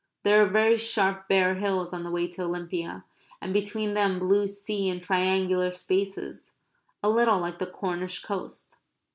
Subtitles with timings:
[0.23, 3.05] There are very sharp bare hills on the way to Olympia;
[3.39, 6.53] and between them blue sea in triangular spaces.
[7.03, 8.77] A little like the Cornish coast.